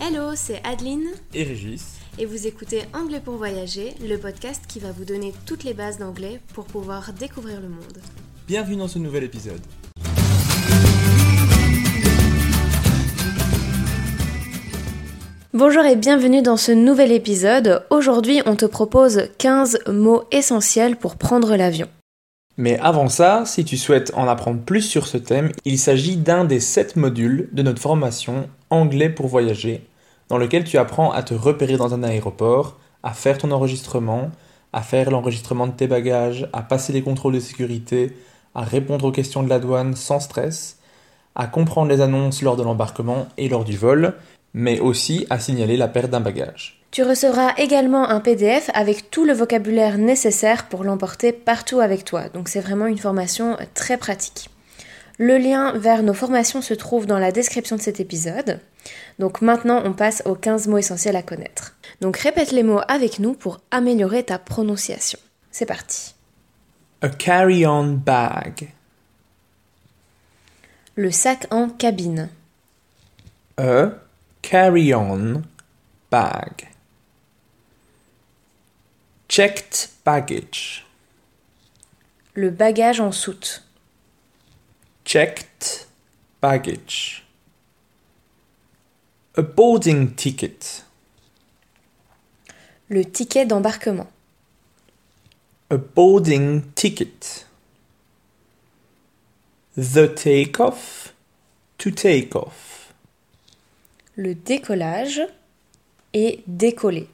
[0.00, 1.98] Hello, c'est Adeline et Régis.
[2.18, 5.98] et vous écoutez Anglais pour voyager, le podcast qui va vous donner toutes les bases
[5.98, 7.98] d'anglais pour pouvoir découvrir le monde.
[8.46, 9.60] Bienvenue dans ce nouvel épisode.
[15.52, 17.84] Bonjour et bienvenue dans ce nouvel épisode.
[17.90, 21.88] Aujourd'hui, on te propose 15 mots essentiels pour prendre l'avion.
[22.56, 26.44] Mais avant ça, si tu souhaites en apprendre plus sur ce thème, il s'agit d'un
[26.44, 29.86] des 7 modules de notre formation Anglais pour voyager,
[30.28, 34.30] dans lequel tu apprends à te repérer dans un aéroport, à faire ton enregistrement,
[34.72, 38.12] à faire l'enregistrement de tes bagages, à passer les contrôles de sécurité,
[38.54, 40.78] à répondre aux questions de la douane sans stress,
[41.34, 44.14] à comprendre les annonces lors de l'embarquement et lors du vol,
[44.54, 46.82] mais aussi à signaler la perte d'un bagage.
[46.90, 52.28] Tu recevras également un PDF avec tout le vocabulaire nécessaire pour l'emporter partout avec toi.
[52.30, 54.48] Donc c'est vraiment une formation très pratique.
[55.18, 58.60] Le lien vers nos formations se trouve dans la description de cet épisode.
[59.18, 61.76] Donc maintenant, on passe aux 15 mots essentiels à connaître.
[62.00, 65.18] Donc répète les mots avec nous pour améliorer ta prononciation.
[65.50, 66.14] C'est parti.
[67.02, 68.72] A carry-on bag.
[70.94, 72.28] Le sac en cabine.
[73.56, 73.90] A
[74.42, 75.42] carry-on
[76.12, 76.68] bag.
[79.28, 80.86] Checked baggage.
[82.34, 83.67] Le bagage en soute.
[85.08, 85.88] Checked
[86.42, 87.24] baggage.
[89.38, 90.84] A boarding ticket.
[92.90, 94.08] Le ticket d'embarquement.
[95.70, 97.46] A boarding ticket.
[99.78, 101.14] The takeoff.
[101.78, 102.92] To take off.
[104.14, 105.22] Le décollage
[106.12, 107.08] et décoller.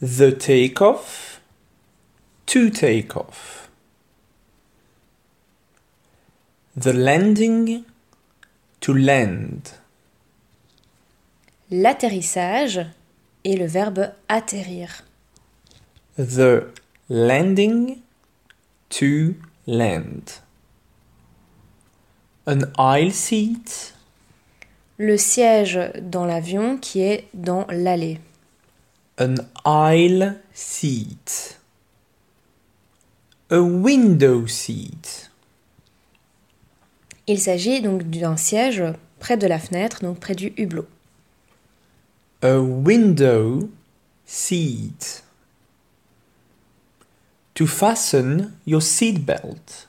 [0.00, 1.40] The takeoff.
[2.46, 3.70] To take off.
[6.74, 7.84] The landing.
[8.80, 9.60] To land.
[11.70, 12.80] L'atterrissage
[13.44, 15.04] et le verbe atterrir.
[16.16, 16.72] The
[17.10, 17.98] landing.
[18.88, 19.34] To
[19.66, 20.40] land.
[22.46, 23.94] An aisle seat.
[24.96, 28.18] Le siège dans l'avion qui est dans l'allée.
[29.20, 29.34] An
[29.66, 31.58] aisle seat.
[33.50, 35.31] A window seat.
[37.26, 38.82] Il s'agit donc d'un siège
[39.20, 40.88] près de la fenêtre, donc près du hublot.
[42.42, 43.70] A window
[44.26, 45.22] seat.
[47.54, 49.88] To fasten your seatbelt.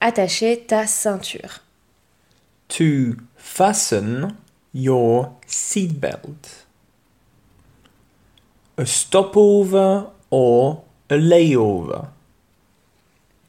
[0.00, 1.60] Attacher ta ceinture.
[2.68, 4.34] To fasten
[4.74, 6.66] your seatbelt.
[8.78, 12.08] A stopover or a layover.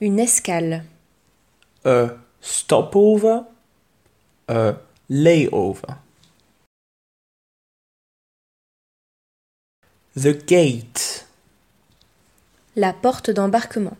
[0.01, 0.83] Une escale.
[1.85, 2.09] A
[2.41, 3.45] stopover.
[4.47, 4.75] A
[5.09, 5.97] layover.
[10.15, 11.25] The gate.
[12.75, 13.97] La porte d'embarquement.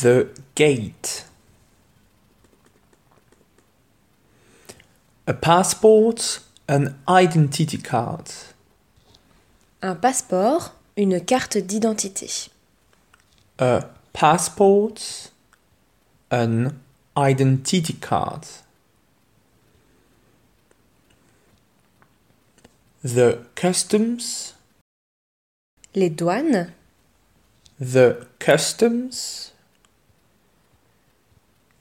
[0.00, 1.26] The gate.
[5.26, 8.28] A passport, an identity card.
[9.82, 12.50] Un passeport, une carte d'identité.
[13.58, 14.98] A passport,
[16.30, 16.80] an
[17.16, 18.46] identity card.
[23.02, 24.54] The customs,
[25.94, 26.70] Les douanes.
[27.78, 29.52] the customs.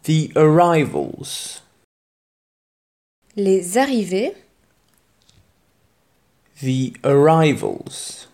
[0.03, 1.61] The arrivals,
[3.35, 4.33] Les arrivées.
[6.61, 8.27] the arrivals.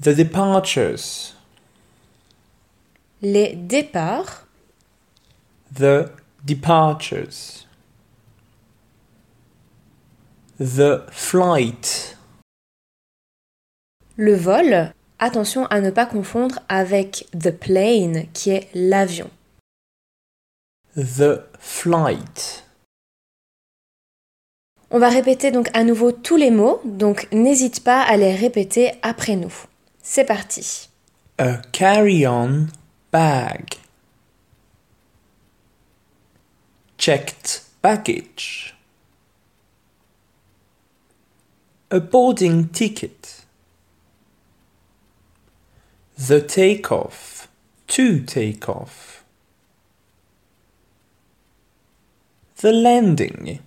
[0.00, 1.33] The departures,
[3.24, 4.46] Les départs.
[5.72, 6.10] the
[6.44, 7.64] departures.
[10.60, 12.16] The flight,
[14.16, 14.92] Le vol.
[15.18, 19.30] Attention à ne pas confondre avec the plane qui est l'avion.
[20.94, 22.64] the flight.
[24.90, 28.92] On va répéter donc à nouveau tous les mots, donc n'hésite pas à les répéter
[29.02, 29.54] après nous.
[30.02, 30.90] C'est parti.
[31.38, 32.66] A carry-on
[33.14, 33.78] bag.
[36.98, 38.74] Checked baggage.
[41.92, 43.44] A boarding ticket.
[46.16, 47.46] The takeoff.
[47.86, 49.22] To take off.
[52.56, 53.60] The landing.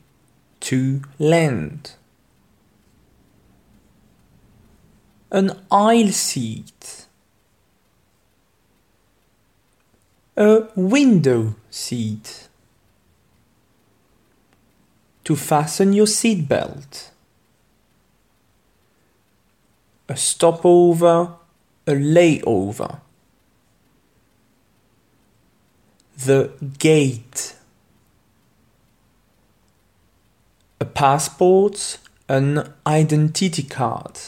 [0.59, 1.91] To land.
[5.31, 6.96] An aisle seat.
[10.38, 12.48] A window seat.
[15.24, 17.10] To fasten your seatbelt.
[20.07, 21.34] A stopover,
[21.88, 23.00] a layover.
[26.24, 27.56] The gate.
[30.80, 31.98] A passport,
[32.30, 34.19] an identity card.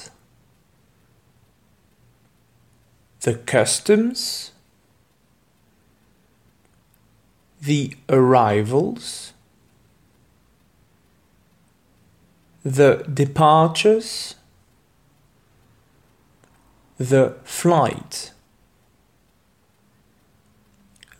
[3.22, 4.52] The customs.
[7.69, 9.36] The arrivals.
[12.66, 14.36] The departures.
[16.98, 18.33] The flight.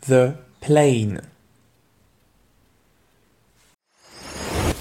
[0.08, 1.22] The plane.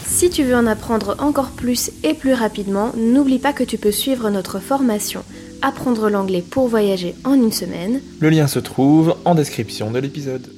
[0.06, 3.92] Si tu veux en apprendre encore plus et plus rapidement, n'oublie pas que tu peux
[3.92, 5.22] suivre notre formation
[5.60, 8.00] Apprendre l'anglais pour voyager en une semaine.
[8.20, 10.57] Le lien se trouve en description de l'épisode.